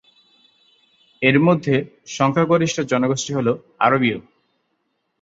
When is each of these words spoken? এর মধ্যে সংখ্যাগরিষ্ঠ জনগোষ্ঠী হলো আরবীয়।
এর 1.21 1.37
মধ্যে 1.39 1.75
সংখ্যাগরিষ্ঠ 2.09 2.77
জনগোষ্ঠী 2.91 3.31
হলো 3.33 3.51
আরবীয়। 3.79 4.17